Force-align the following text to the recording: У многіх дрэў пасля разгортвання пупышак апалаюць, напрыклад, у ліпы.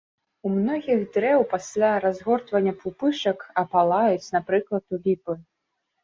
У 0.47 0.51
многіх 0.53 1.01
дрэў 1.17 1.41
пасля 1.51 1.91
разгортвання 2.05 2.73
пупышак 2.79 3.39
апалаюць, 3.63 4.31
напрыклад, 4.37 4.83
у 4.97 5.01
ліпы. 5.05 5.37